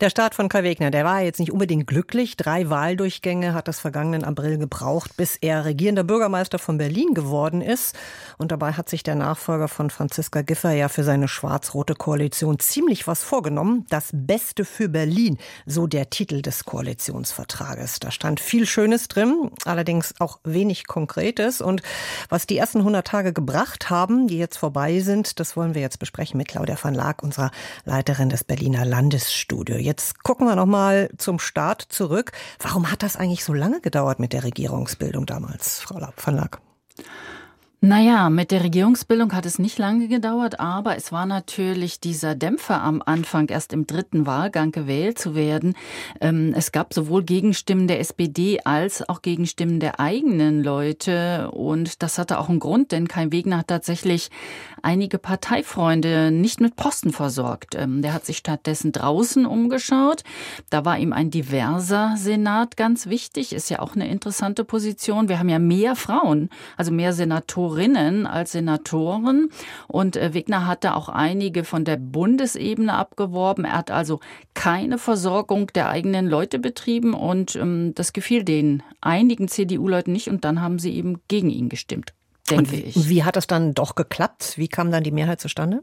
der 0.00 0.10
Start 0.10 0.34
von 0.34 0.48
Kai 0.48 0.62
Wegner, 0.62 0.90
der 0.90 1.04
war 1.04 1.22
jetzt 1.22 1.40
nicht 1.40 1.52
unbedingt 1.52 1.86
glücklich. 1.86 2.36
Drei 2.36 2.68
Wahldurchgänge 2.68 3.54
hat 3.54 3.66
das 3.66 3.80
vergangenen 3.80 4.24
April 4.24 4.58
gebraucht, 4.58 5.16
bis 5.16 5.36
er 5.36 5.64
regierender 5.64 6.04
Bürgermeister 6.04 6.58
von 6.58 6.76
Berlin 6.76 7.14
geworden 7.14 7.62
ist. 7.62 7.96
Und 8.36 8.52
dabei 8.52 8.72
hat 8.72 8.90
sich 8.90 9.02
der 9.02 9.14
Nachfolger 9.14 9.68
von 9.68 9.88
Franziska 9.88 10.42
Giffer 10.42 10.72
ja 10.72 10.88
für 10.88 11.02
seine 11.02 11.28
schwarz-rote 11.28 11.94
Koalition 11.94 12.58
ziemlich 12.58 13.06
was 13.06 13.22
vorgenommen. 13.22 13.86
Das 13.88 14.10
Beste 14.12 14.66
für 14.66 14.88
Berlin, 14.88 15.38
so 15.64 15.86
der 15.86 16.10
Titel 16.10 16.42
des 16.42 16.64
Koalitionsvertrages. 16.64 18.00
Da 18.00 18.10
stand 18.10 18.40
viel 18.40 18.66
Schönes 18.66 19.08
drin, 19.08 19.50
allerdings 19.64 20.14
auch 20.18 20.40
wenig 20.44 20.86
Konkretes. 20.86 21.62
Und 21.62 21.82
was 22.28 22.46
die 22.46 22.58
ersten 22.58 22.78
100 22.78 23.06
Tage 23.06 23.32
gebracht 23.32 23.88
haben, 23.88 24.28
die 24.28 24.36
jetzt 24.36 24.58
vorbei 24.58 25.00
sind, 25.00 25.40
das 25.40 25.56
wollen 25.56 25.74
wir 25.74 25.80
jetzt 25.80 25.98
besprechen 25.98 26.36
mit 26.36 26.48
Claudia 26.48 26.76
van 26.80 26.94
Laak, 26.94 27.22
unserer 27.22 27.50
Leiterin 27.84 28.28
des 28.28 28.44
Berliner 28.44 28.84
Landesstudios. 28.84 29.85
Jetzt 29.86 30.24
gucken 30.24 30.48
wir 30.48 30.56
noch 30.56 30.66
mal 30.66 31.08
zum 31.16 31.38
Start 31.38 31.80
zurück. 31.80 32.32
Warum 32.58 32.90
hat 32.90 33.04
das 33.04 33.14
eigentlich 33.16 33.44
so 33.44 33.54
lange 33.54 33.80
gedauert 33.80 34.18
mit 34.18 34.32
der 34.32 34.42
Regierungsbildung 34.42 35.26
damals, 35.26 35.78
Frau 35.78 36.00
van 36.16 36.34
Lack? 36.34 36.60
Naja, 37.82 38.30
mit 38.30 38.52
der 38.52 38.64
Regierungsbildung 38.64 39.34
hat 39.34 39.44
es 39.44 39.58
nicht 39.58 39.76
lange 39.76 40.08
gedauert, 40.08 40.58
aber 40.60 40.96
es 40.96 41.12
war 41.12 41.26
natürlich 41.26 42.00
dieser 42.00 42.34
Dämpfer 42.34 42.82
am 42.82 43.02
Anfang, 43.04 43.50
erst 43.50 43.74
im 43.74 43.86
dritten 43.86 44.24
Wahlgang 44.24 44.72
gewählt 44.72 45.18
zu 45.18 45.34
werden. 45.34 45.74
Ähm, 46.22 46.54
es 46.56 46.72
gab 46.72 46.94
sowohl 46.94 47.22
Gegenstimmen 47.22 47.86
der 47.86 48.00
SPD 48.00 48.60
als 48.64 49.06
auch 49.06 49.20
Gegenstimmen 49.20 49.78
der 49.78 50.00
eigenen 50.00 50.64
Leute. 50.64 51.50
Und 51.50 52.02
das 52.02 52.16
hatte 52.16 52.38
auch 52.38 52.48
einen 52.48 52.60
Grund, 52.60 52.92
denn 52.92 53.08
Kai 53.08 53.30
Wegner 53.30 53.58
hat 53.58 53.68
tatsächlich 53.68 54.30
einige 54.80 55.18
Parteifreunde 55.18 56.30
nicht 56.30 56.62
mit 56.62 56.76
Posten 56.76 57.12
versorgt. 57.12 57.74
Ähm, 57.74 58.00
der 58.00 58.14
hat 58.14 58.24
sich 58.24 58.38
stattdessen 58.38 58.90
draußen 58.90 59.44
umgeschaut. 59.44 60.24
Da 60.70 60.86
war 60.86 60.98
ihm 60.98 61.12
ein 61.12 61.30
diverser 61.30 62.14
Senat 62.16 62.78
ganz 62.78 63.06
wichtig, 63.06 63.52
ist 63.52 63.68
ja 63.68 63.80
auch 63.80 63.94
eine 63.94 64.08
interessante 64.08 64.64
Position. 64.64 65.28
Wir 65.28 65.38
haben 65.38 65.50
ja 65.50 65.58
mehr 65.58 65.94
Frauen, 65.94 66.48
also 66.78 66.90
mehr 66.90 67.12
Senatoren 67.12 67.65
Senatorinnen 67.66 68.26
als 68.26 68.52
Senatoren. 68.52 69.50
Und 69.88 70.16
äh, 70.16 70.34
Wegner 70.34 70.66
hatte 70.66 70.94
auch 70.94 71.08
einige 71.08 71.64
von 71.64 71.84
der 71.84 71.96
Bundesebene 71.96 72.94
abgeworben. 72.94 73.64
Er 73.64 73.78
hat 73.78 73.90
also 73.90 74.20
keine 74.54 74.98
Versorgung 74.98 75.68
der 75.74 75.88
eigenen 75.88 76.28
Leute 76.28 76.58
betrieben 76.58 77.14
und 77.14 77.56
ähm, 77.56 77.92
das 77.94 78.12
gefiel 78.12 78.44
den 78.44 78.82
einigen 79.00 79.48
CDU-Leuten 79.48 80.12
nicht 80.12 80.28
und 80.28 80.44
dann 80.44 80.60
haben 80.60 80.78
sie 80.78 80.94
eben 80.94 81.20
gegen 81.28 81.50
ihn 81.50 81.68
gestimmt, 81.68 82.12
denke 82.46 82.76
und 82.76 82.86
ich. 82.86 83.08
Wie 83.08 83.24
hat 83.24 83.36
das 83.36 83.46
dann 83.46 83.74
doch 83.74 83.94
geklappt? 83.94 84.54
Wie 84.56 84.68
kam 84.68 84.90
dann 84.90 85.04
die 85.04 85.12
Mehrheit 85.12 85.40
zustande? 85.40 85.82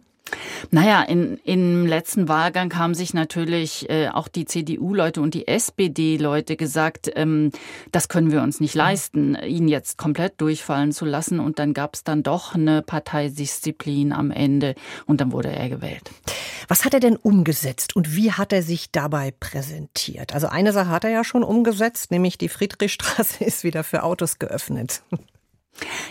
Naja, 0.72 1.04
in, 1.04 1.38
im 1.44 1.86
letzten 1.86 2.28
Wahlgang 2.28 2.76
haben 2.76 2.96
sich 2.96 3.14
natürlich 3.14 3.90
äh, 3.90 4.08
auch 4.10 4.28
die 4.28 4.46
CDU-Leute 4.46 5.22
und 5.22 5.34
die 5.34 5.48
SPD-Leute 5.48 6.56
gesagt, 6.56 7.12
ähm, 7.16 7.52
das 7.92 8.08
können 8.08 8.32
wir 8.32 8.42
uns 8.42 8.60
nicht 8.60 8.74
leisten, 8.74 9.36
ihn 9.36 9.68
jetzt 9.68 9.98
komplett 9.98 10.40
durchfallen 10.40 10.92
zu 10.92 11.06
lassen. 11.06 11.40
Und 11.40 11.60
dann 11.60 11.74
gab 11.74 11.96
es 11.96 12.04
dann 12.04 12.24
doch 12.24 12.56
eine 12.56 12.82
Parteidisziplin 12.82 14.14
am 14.14 14.32
Ende 14.32 14.76
und 15.06 15.22
dann 15.22 15.32
wurde 15.32 15.52
er 15.52 15.70
gewählt. 15.70 16.10
Was 16.68 16.86
hat 16.86 16.94
er 16.94 17.00
denn 17.02 17.18
umgesetzt 17.18 17.96
und 17.96 18.16
wie 18.16 18.32
hat 18.32 18.54
er 18.54 18.64
sich 18.64 18.92
dabei 18.92 19.34
präsentiert? 19.38 20.34
Also 20.34 20.48
eine 20.48 20.72
Sache 20.72 20.90
hat 20.90 21.04
er 21.04 21.12
ja 21.12 21.24
schon 21.24 21.44
umgesetzt, 21.44 22.12
nämlich 22.12 22.38
die 22.38 22.50
Friedrichstraße 22.50 23.44
ist 23.44 23.64
wieder 23.64 23.84
für 23.84 24.04
Autos 24.04 24.40
geöffnet. 24.40 25.04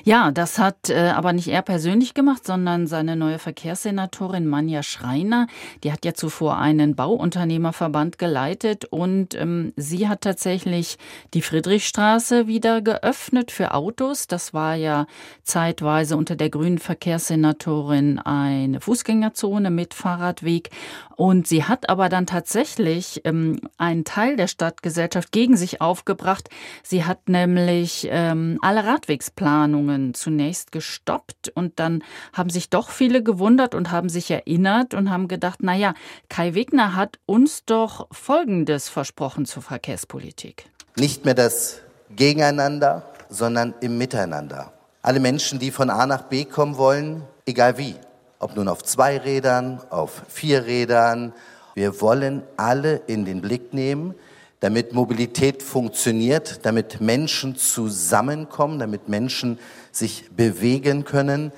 Ja, 0.04 0.32
das 0.32 0.58
hat 0.58 0.90
äh, 0.90 1.10
aber 1.10 1.32
nicht 1.32 1.48
er 1.48 1.62
persönlich 1.62 2.14
gemacht, 2.14 2.44
sondern 2.44 2.88
seine 2.88 3.14
neue 3.14 3.38
Verkehrssenatorin 3.38 4.46
Manja 4.46 4.82
Schreiner. 4.82 5.46
Die 5.84 5.92
hat 5.92 6.04
ja 6.04 6.14
zuvor 6.14 6.58
einen 6.58 6.96
Bauunternehmerverband 6.96 8.18
geleitet 8.18 8.84
und 8.86 9.34
ähm, 9.34 9.72
sie 9.76 10.08
hat 10.08 10.22
tatsächlich 10.22 10.98
die 11.34 11.42
Friedrichstraße 11.42 12.48
wieder 12.48 12.82
geöffnet 12.82 13.52
für 13.52 13.74
Autos. 13.74 14.26
Das 14.26 14.52
war 14.52 14.74
ja 14.74 15.06
zeitweise 15.44 16.16
unter 16.16 16.34
der 16.34 16.50
grünen 16.50 16.78
Verkehrssenatorin 16.78 18.18
eine 18.18 18.80
Fußgängerzone 18.80 19.70
mit 19.70 19.94
Fahrradweg. 19.94 20.70
Und 21.14 21.46
sie 21.46 21.62
hat 21.62 21.88
aber 21.88 22.08
dann 22.08 22.26
tatsächlich 22.26 23.20
ähm, 23.24 23.60
einen 23.78 24.02
Teil 24.04 24.34
der 24.34 24.48
Stadtgesellschaft 24.48 25.30
gegen 25.30 25.56
sich 25.56 25.80
aufgebracht. 25.80 26.48
Sie 26.82 27.04
hat 27.04 27.28
nämlich 27.28 28.08
ähm, 28.10 28.58
alle 28.60 28.84
Radwegsplanungen 28.84 29.51
Planungen 29.52 30.14
zunächst 30.14 30.72
gestoppt 30.72 31.52
und 31.54 31.78
dann 31.78 32.02
haben 32.32 32.48
sich 32.48 32.70
doch 32.70 32.88
viele 32.88 33.22
gewundert 33.22 33.74
und 33.74 33.90
haben 33.90 34.08
sich 34.08 34.30
erinnert 34.30 34.94
und 34.94 35.10
haben 35.10 35.28
gedacht, 35.28 35.58
na 35.60 35.76
ja, 35.76 35.92
Kai 36.30 36.54
Wegner 36.54 36.96
hat 36.96 37.18
uns 37.26 37.66
doch 37.66 38.06
Folgendes 38.10 38.88
versprochen 38.88 39.44
zur 39.44 39.62
Verkehrspolitik. 39.62 40.70
Nicht 40.96 41.26
mehr 41.26 41.34
das 41.34 41.82
Gegeneinander, 42.16 43.02
sondern 43.28 43.74
im 43.82 43.98
Miteinander. 43.98 44.72
Alle 45.02 45.20
Menschen, 45.20 45.58
die 45.58 45.70
von 45.70 45.90
A 45.90 46.06
nach 46.06 46.22
B 46.22 46.46
kommen 46.46 46.78
wollen, 46.78 47.22
egal 47.44 47.76
wie, 47.76 47.94
ob 48.38 48.56
nun 48.56 48.68
auf 48.68 48.82
zwei 48.82 49.18
Rädern, 49.18 49.82
auf 49.90 50.22
vier 50.28 50.64
Rädern, 50.64 51.34
wir 51.74 52.00
wollen 52.00 52.42
alle 52.56 53.02
in 53.06 53.26
den 53.26 53.42
Blick 53.42 53.74
nehmen, 53.74 54.14
damit 54.62 54.92
Mobilität 54.92 55.60
funktioniert, 55.60 56.64
damit 56.64 57.00
Menschen 57.00 57.56
zusammenkommen, 57.56 58.78
damit 58.78 59.08
Menschen 59.08 59.58
sich 59.90 60.30
bewegen 60.30 61.04
können. 61.04 61.50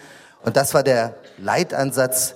Und 0.43 0.57
das 0.57 0.73
war 0.73 0.83
der 0.83 1.15
Leitansatz, 1.37 2.35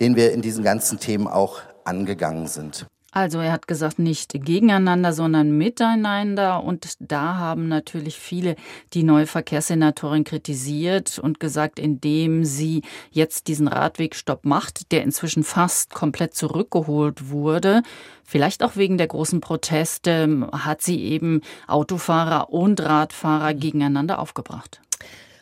den 0.00 0.16
wir 0.16 0.32
in 0.32 0.40
diesen 0.40 0.64
ganzen 0.64 1.00
Themen 1.00 1.28
auch 1.28 1.60
angegangen 1.84 2.48
sind. 2.48 2.86
Also 3.12 3.40
er 3.40 3.52
hat 3.52 3.66
gesagt, 3.66 3.98
nicht 3.98 4.32
gegeneinander, 4.32 5.12
sondern 5.12 5.56
miteinander. 5.56 6.62
Und 6.62 6.94
da 7.00 7.36
haben 7.36 7.68
natürlich 7.68 8.18
viele 8.18 8.54
die 8.92 9.02
neue 9.02 9.26
Verkehrssenatorin 9.26 10.24
kritisiert 10.24 11.18
und 11.18 11.40
gesagt, 11.40 11.78
indem 11.78 12.44
sie 12.44 12.82
jetzt 13.10 13.48
diesen 13.48 13.66
Radwegstopp 13.66 14.44
macht, 14.44 14.92
der 14.92 15.02
inzwischen 15.02 15.42
fast 15.42 15.92
komplett 15.92 16.34
zurückgeholt 16.34 17.30
wurde, 17.30 17.82
vielleicht 18.22 18.62
auch 18.62 18.76
wegen 18.76 18.96
der 18.96 19.08
großen 19.08 19.40
Proteste, 19.40 20.48
hat 20.52 20.82
sie 20.82 21.02
eben 21.02 21.40
Autofahrer 21.66 22.50
und 22.50 22.80
Radfahrer 22.80 23.54
gegeneinander 23.54 24.20
aufgebracht. 24.20 24.80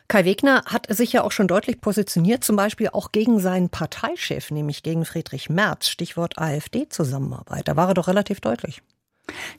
Kai 0.09 0.25
Wegner 0.25 0.63
hat 0.65 0.87
sich 0.89 1.13
ja 1.13 1.23
auch 1.23 1.33
schon 1.33 1.49
deutlich 1.49 1.83
positioniert, 1.83 2.43
zum 2.43 2.57
Beispiel 2.57 2.89
auch 2.89 3.13
gegen 3.13 3.41
seinen 3.41 3.69
Parteichef, 3.69 4.51
nämlich 4.51 4.83
gegen 4.83 5.05
Friedrich 5.05 5.51
Merz. 5.51 5.89
Stichwort 5.89 6.39
AfD-Zusammenarbeit. 6.39 7.69
Da 7.69 7.77
war 7.77 7.89
er 7.89 7.95
doch 7.95 8.09
relativ 8.09 8.41
deutlich. 8.41 8.81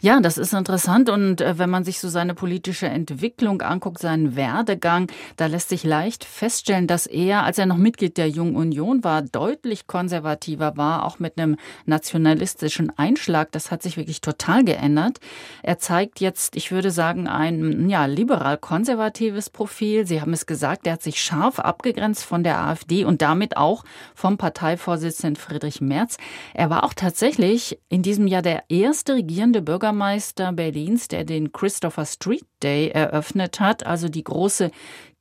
Ja, 0.02 0.19
das 0.19 0.38
ist 0.38 0.53
interessant. 0.53 1.09
Und 1.09 1.41
äh, 1.41 1.57
wenn 1.57 1.69
man 1.69 1.84
sich 1.84 2.00
so 2.00 2.09
seine 2.09 2.34
politische 2.34 2.88
Entwicklung 2.88 3.62
anguckt, 3.62 4.00
seinen 4.00 4.35
Werdegang, 4.35 5.07
da 5.38 5.47
lässt 5.47 5.69
sich 5.69 5.84
leicht 5.84 6.24
feststellen, 6.24 6.88
dass 6.88 7.06
er, 7.06 7.44
als 7.44 7.57
er 7.57 7.66
noch 7.66 7.78
Mitglied 7.78 8.18
der 8.18 8.30
Jungen 8.30 8.56
Union 8.56 9.03
war, 9.03 9.22
deutlich 9.22 9.88
konservativer 9.88 10.78
war, 10.78 11.06
auch 11.06 11.19
mit 11.19 11.38
einem 11.38 11.57
nationalistischen 11.85 12.97
Einschlag. 12.97 13.52
Das 13.52 13.72
hat 13.72 13.84
sich 13.84 13.97
wirklich 13.97 14.22
total 14.22 14.63
geändert. 14.63 15.19
Er 15.63 15.80
zeigt 15.80 16.19
jetzt, 16.19 16.56
ich 16.56 16.72
würde 16.72 16.91
sagen, 16.91 17.28
ein 17.28 17.90
ja, 17.90 18.06
liberal-konservatives 18.06 19.50
Profil. 19.50 20.06
Sie 20.06 20.22
haben 20.22 20.34
es 20.34 20.46
gesagt, 20.46 20.88
er 20.88 20.94
hat 20.94 21.03
sich 21.03 21.22
scharf 21.22 21.59
abgegrenzt 21.59 22.24
von 22.24 22.44
der 22.44 22.59
AfD 22.59 23.06
und 23.06 23.22
damit 23.22 23.57
auch 23.57 23.84
vom 24.16 24.38
Parteivorsitzenden 24.38 25.36
Friedrich 25.36 25.81
Merz. 25.81 26.18
Er 26.53 26.69
war 26.69 26.84
auch 26.84 26.94
tatsächlich 26.94 27.80
in 27.90 28.01
diesem 28.01 28.28
Jahr 28.28 28.41
der 28.41 28.63
erste 28.69 29.16
regierende 29.16 29.58
amtierende 29.59 29.61
Bürgermeister 29.61 30.51
Berlins, 30.53 31.07
der 31.07 31.25
den 31.25 31.51
Christopher 31.51 32.05
Street 32.05 32.45
Day 32.63 32.89
eröffnet 32.89 33.59
hat, 33.59 33.85
also 33.85 34.09
die 34.09 34.23
große 34.23 34.71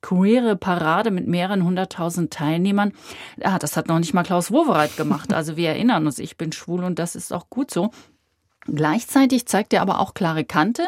queere 0.01 0.55
Parade 0.55 1.11
mit 1.11 1.27
mehreren 1.27 1.63
hunderttausend 1.63 2.31
Teilnehmern. 2.31 2.93
Ja, 3.37 3.59
das 3.59 3.75
hat 3.75 3.87
noch 3.87 3.99
nicht 3.99 4.13
mal 4.13 4.23
Klaus 4.23 4.51
Wowereit 4.51 4.95
gemacht. 4.95 5.33
Also 5.33 5.57
wir 5.57 5.69
erinnern 5.69 6.05
uns, 6.05 6.19
ich 6.19 6.37
bin 6.37 6.51
schwul 6.51 6.83
und 6.83 6.99
das 6.99 7.15
ist 7.15 7.33
auch 7.33 7.49
gut 7.49 7.71
so. 7.71 7.91
Gleichzeitig 8.65 9.45
zeigt 9.45 9.73
er 9.73 9.81
aber 9.81 9.99
auch 9.99 10.13
klare 10.13 10.45
Kante 10.45 10.87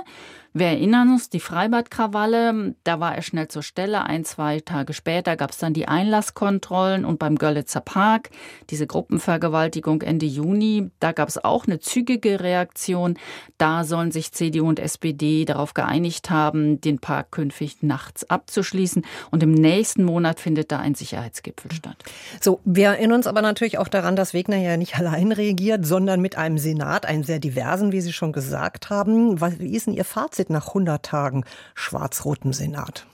wir 0.53 0.67
erinnern 0.67 1.09
uns, 1.11 1.29
die 1.29 1.39
Freibadkrawalle, 1.39 2.75
da 2.83 2.99
war 2.99 3.15
er 3.15 3.21
schnell 3.21 3.47
zur 3.47 3.63
Stelle. 3.63 4.03
Ein, 4.03 4.25
zwei 4.25 4.59
Tage 4.59 4.91
später 4.93 5.37
gab 5.37 5.51
es 5.51 5.59
dann 5.59 5.73
die 5.73 5.87
Einlasskontrollen 5.87 7.05
und 7.05 7.19
beim 7.19 7.37
Görlitzer 7.37 7.79
Park, 7.79 8.31
diese 8.69 8.85
Gruppenvergewaltigung 8.85 10.01
Ende 10.01 10.25
Juni, 10.25 10.91
da 10.99 11.13
gab 11.13 11.29
es 11.29 11.41
auch 11.41 11.67
eine 11.67 11.79
zügige 11.79 12.41
Reaktion. 12.41 13.17
Da 13.57 13.85
sollen 13.85 14.11
sich 14.11 14.33
CDU 14.33 14.67
und 14.67 14.79
SPD 14.79 15.45
darauf 15.45 15.73
geeinigt 15.73 16.29
haben, 16.29 16.81
den 16.81 16.99
Park 16.99 17.31
künftig 17.31 17.81
nachts 17.81 18.29
abzuschließen. 18.29 19.05
Und 19.31 19.43
im 19.43 19.53
nächsten 19.53 20.03
Monat 20.03 20.41
findet 20.41 20.73
da 20.73 20.79
ein 20.79 20.95
Sicherheitsgipfel 20.95 21.71
statt. 21.71 22.03
So, 22.41 22.59
wir 22.65 22.87
erinnern 22.87 23.19
uns 23.19 23.27
aber 23.27 23.41
natürlich 23.41 23.77
auch 23.77 23.87
daran, 23.87 24.17
dass 24.17 24.33
Wegner 24.33 24.57
ja 24.57 24.75
nicht 24.75 24.95
allein 24.99 25.31
regiert, 25.31 25.85
sondern 25.85 26.19
mit 26.19 26.37
einem 26.37 26.57
Senat, 26.57 27.05
einen 27.05 27.23
sehr 27.23 27.39
diversen, 27.39 27.93
wie 27.93 28.01
Sie 28.01 28.11
schon 28.11 28.33
gesagt 28.33 28.89
haben. 28.89 29.39
Wie 29.39 29.77
ist 29.77 29.87
denn 29.87 29.93
Ihr 29.93 30.03
Fazit? 30.03 30.40
Fazit 30.41 30.49
nach 30.49 30.69
100 30.69 31.05
Tagen 31.05 31.45
schwarz-rotem 31.75 32.51
Senat? 32.51 33.05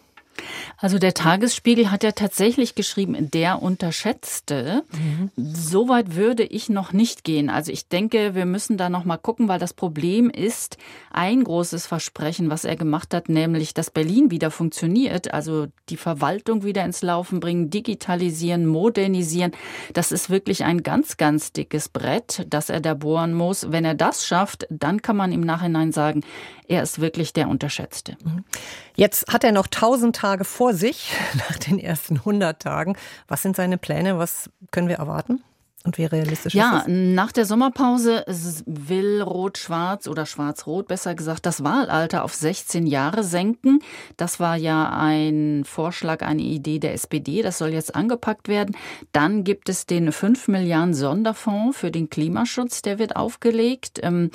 Also 0.78 1.00
der 1.00 1.14
Tagesspiegel 1.14 1.92
hat 1.92 2.04
ja 2.04 2.12
tatsächlich 2.12 2.76
geschrieben, 2.76 3.32
der 3.32 3.62
Unterschätzte. 3.62 4.84
Mhm. 4.92 5.32
So 5.36 5.90
weit 5.90 6.16
würde 6.16 6.44
ich 6.44 6.70
noch 6.70 6.94
nicht 6.94 7.24
gehen. 7.24 7.50
Also 7.50 7.72
ich 7.72 7.88
denke, 7.88 8.36
wir 8.36 8.46
müssen 8.46 8.78
da 8.78 8.90
noch 8.90 9.06
mal 9.06 9.18
gucken, 9.18 9.48
weil 9.48 9.60
das 9.60 9.74
Problem 9.74 10.30
ist 10.30 10.78
ein 11.12 11.44
großes 11.44 11.88
Versprechen, 11.88 12.50
was 12.50 12.66
er 12.66 12.76
gemacht 12.76 13.14
hat, 13.14 13.30
nämlich, 13.30 13.74
dass 13.74 13.90
Berlin 13.90 14.30
wieder 14.32 14.52
funktioniert, 14.52 15.34
also 15.34 15.68
die 15.90 15.98
Verwaltung 15.98 16.64
wieder 16.64 16.86
ins 16.86 17.02
Laufen 17.02 17.40
bringen, 17.40 17.70
digitalisieren, 17.70 18.66
modernisieren. 18.66 19.52
Das 19.94 20.12
ist 20.12 20.30
wirklich 20.30 20.64
ein 20.64 20.84
ganz, 20.84 21.18
ganz 21.18 21.52
dickes 21.54 21.90
Brett, 21.90 22.46
das 22.50 22.70
er 22.70 22.82
da 22.82 22.94
bohren 22.94 23.34
muss. 23.34 23.72
Wenn 23.72 23.86
er 23.86 23.96
das 23.96 24.26
schafft, 24.26 24.68
dann 24.70 25.02
kann 25.02 25.18
man 25.18 25.32
im 25.32 25.42
Nachhinein 25.42 25.92
sagen, 25.92 26.22
er 26.68 26.84
ist 26.84 27.00
wirklich 27.00 27.34
der 27.34 27.48
Unterschätzte. 27.48 28.18
Jetzt 28.96 29.32
hat 29.32 29.44
er 29.44 29.52
noch 29.52 29.68
tausend 29.68 30.16
Tage 30.28 30.44
vor 30.44 30.74
sich 30.74 31.14
nach 31.36 31.58
den 31.58 31.80
ersten 31.80 32.18
100 32.18 32.62
Tagen. 32.62 32.98
Was 33.30 33.44
sind 33.44 33.56
seine 33.56 33.78
Pläne? 33.78 34.18
Was 34.18 34.50
können 34.72 34.90
wir 34.90 34.98
erwarten? 34.98 35.42
Und 35.88 35.98
wie 35.98 36.04
realistisch 36.04 36.54
ja, 36.54 36.80
ist 36.80 36.88
das? 36.88 36.94
nach 36.94 37.32
der 37.32 37.46
Sommerpause 37.46 38.26
will 38.66 39.22
Rot-Schwarz 39.22 40.10
oder 40.10 40.26
Schwarz-Rot 40.26 40.90
besser 40.90 41.16
gesagt 41.16 41.46
das 41.46 41.64
Wahlalter 41.64 42.26
auf 42.26 42.34
16 42.34 42.86
Jahre 42.86 43.24
senken. 43.24 43.80
Das 44.18 44.42
war 44.42 44.58
ja 44.58 44.90
ein 44.90 45.64
Vorschlag, 45.66 46.24
eine 46.24 46.42
Idee 46.42 46.80
der 46.80 46.92
SPD. 46.92 47.42
Das 47.42 47.58
soll 47.58 47.70
jetzt 47.70 47.96
angepackt 47.96 48.50
werden. 48.50 48.76
Dann 49.14 49.46
gibt 49.46 49.70
es 49.70 49.86
den 49.86 50.12
5 50.12 50.50
Milliarden 50.50 50.94
Sonderfonds 50.94 51.78
für 51.78 51.90
den 51.90 52.10
Klimaschutz, 52.10 52.82
der 52.82 53.00
wird 53.00 53.16
aufgelegt. 53.16 54.02
Ähm, 54.04 54.32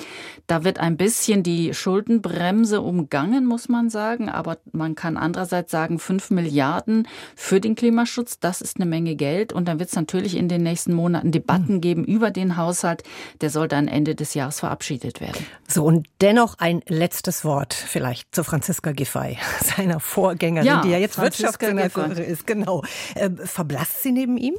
da 0.47 0.63
wird 0.63 0.79
ein 0.79 0.97
bisschen 0.97 1.43
die 1.43 1.75
Schuldenbremse 1.75 2.81
umgangen, 2.81 3.45
muss 3.45 3.69
man 3.69 3.91
sagen. 3.91 4.27
Aber 4.27 4.57
man 4.71 4.95
kann 4.95 5.17
andererseits 5.17 5.69
sagen, 5.69 5.99
5 5.99 6.31
Milliarden 6.31 7.07
für 7.35 7.59
den 7.59 7.75
Klimaschutz, 7.75 8.39
das 8.39 8.59
ist 8.59 8.77
eine 8.77 8.87
Menge 8.87 9.15
Geld. 9.15 9.53
Und 9.53 9.67
dann 9.67 9.77
wird 9.77 9.89
es 9.89 9.95
natürlich 9.95 10.35
in 10.35 10.49
den 10.49 10.63
nächsten 10.63 10.93
Monaten 10.95 11.31
die 11.31 11.42
Debatten 11.43 11.81
geben 11.81 12.05
über 12.05 12.31
den 12.31 12.57
Haushalt. 12.57 13.03
Der 13.41 13.49
soll 13.49 13.67
dann 13.67 13.87
Ende 13.87 14.15
des 14.15 14.33
Jahres 14.33 14.59
verabschiedet 14.61 15.19
werden. 15.21 15.45
So, 15.67 15.83
und 15.83 16.07
dennoch 16.21 16.55
ein 16.59 16.81
letztes 16.87 17.43
Wort 17.43 17.73
vielleicht 17.73 18.33
zu 18.33 18.43
Franziska 18.43 18.93
Giffey, 18.93 19.37
seiner 19.61 19.99
Vorgängerin, 19.99 20.67
ja, 20.67 20.81
die 20.81 20.89
ja 20.89 20.97
jetzt 20.97 21.19
Wirtschaftssenatorin 21.19 22.11
ist. 22.17 22.47
Genau. 22.47 22.83
Äh, 23.15 23.29
verblasst 23.31 24.03
sie 24.03 24.11
neben 24.11 24.37
ihm? 24.37 24.55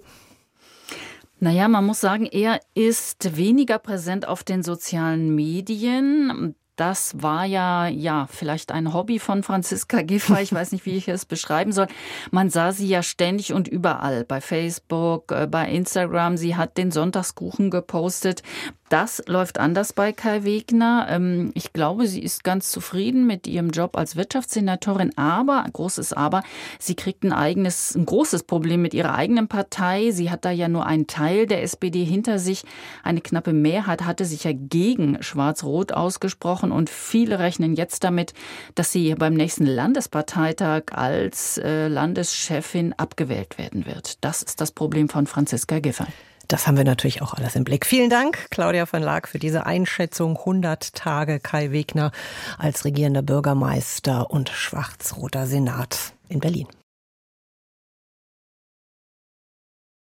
Naja, 1.40 1.68
man 1.68 1.84
muss 1.84 2.00
sagen, 2.00 2.26
er 2.26 2.60
ist 2.74 3.36
weniger 3.36 3.78
präsent 3.78 4.26
auf 4.28 4.44
den 4.44 4.62
sozialen 4.62 5.34
Medien. 5.34 6.54
Das 6.76 7.22
war 7.22 7.44
ja, 7.44 7.86
ja, 7.86 8.26
vielleicht 8.28 8.72
ein 8.72 8.92
Hobby 8.92 9.20
von 9.20 9.44
Franziska 9.44 10.02
Giffey. 10.02 10.42
Ich 10.42 10.52
weiß 10.52 10.72
nicht, 10.72 10.84
wie 10.86 10.96
ich 10.96 11.06
es 11.06 11.24
beschreiben 11.24 11.72
soll. 11.72 11.86
Man 12.32 12.50
sah 12.50 12.72
sie 12.72 12.88
ja 12.88 13.02
ständig 13.02 13.52
und 13.52 13.68
überall. 13.68 14.24
Bei 14.24 14.40
Facebook, 14.40 15.30
äh, 15.30 15.46
bei 15.46 15.68
Instagram. 15.68 16.36
Sie 16.36 16.56
hat 16.56 16.76
den 16.76 16.90
Sonntagskuchen 16.90 17.70
gepostet. 17.70 18.42
Das 18.94 19.24
läuft 19.26 19.58
anders 19.58 19.92
bei 19.92 20.12
Kai 20.12 20.44
Wegner. 20.44 21.08
Ähm, 21.10 21.50
ich 21.54 21.72
glaube, 21.72 22.06
sie 22.06 22.22
ist 22.22 22.44
ganz 22.44 22.70
zufrieden 22.70 23.26
mit 23.26 23.48
ihrem 23.48 23.70
Job 23.70 23.96
als 23.96 24.14
Wirtschaftssenatorin, 24.14 25.18
aber, 25.18 25.66
großes 25.72 26.12
Aber, 26.12 26.44
sie 26.78 26.94
kriegt 26.94 27.24
ein 27.24 27.32
eigenes, 27.32 27.96
ein 27.96 28.06
großes 28.06 28.44
Problem 28.44 28.82
mit 28.82 28.94
ihrer 28.94 29.16
eigenen 29.16 29.48
Partei. 29.48 30.12
Sie 30.12 30.30
hat 30.30 30.44
da 30.44 30.52
ja 30.52 30.68
nur 30.68 30.86
einen 30.86 31.08
Teil 31.08 31.48
der 31.48 31.64
SPD 31.64 32.04
hinter 32.04 32.38
sich. 32.38 32.62
Eine 33.02 33.20
knappe 33.20 33.52
Mehrheit 33.52 34.04
hatte 34.04 34.24
sich 34.24 34.44
ja 34.44 34.52
gegen 34.54 35.20
Schwarz-Rot 35.20 35.90
ausgesprochen 35.90 36.70
und 36.70 36.88
viele 36.88 37.40
rechnen 37.40 37.74
jetzt 37.74 38.04
damit, 38.04 38.32
dass 38.76 38.92
sie 38.92 39.16
beim 39.16 39.34
nächsten 39.34 39.66
Landesparteitag 39.66 40.92
als 40.92 41.58
äh, 41.58 41.88
Landeschefin 41.88 42.92
abgewählt 42.92 43.58
werden 43.58 43.86
wird. 43.86 44.24
Das 44.24 44.44
ist 44.44 44.60
das 44.60 44.70
Problem 44.70 45.08
von 45.08 45.26
Franziska 45.26 45.80
Giffey. 45.80 46.06
Das 46.48 46.66
haben 46.66 46.76
wir 46.76 46.84
natürlich 46.84 47.22
auch 47.22 47.34
alles 47.34 47.56
im 47.56 47.64
Blick. 47.64 47.86
Vielen 47.86 48.10
Dank, 48.10 48.48
Claudia 48.50 48.86
von 48.86 49.02
Laak, 49.02 49.28
für 49.28 49.38
diese 49.38 49.66
Einschätzung. 49.66 50.36
100 50.36 50.94
Tage 50.94 51.40
Kai 51.40 51.70
Wegner 51.72 52.12
als 52.58 52.84
regierender 52.84 53.22
Bürgermeister 53.22 54.30
und 54.30 54.50
schwarz-roter 54.50 55.46
Senat 55.46 56.14
in 56.28 56.40
Berlin. 56.40 56.66